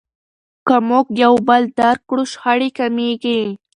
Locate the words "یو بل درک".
1.23-2.01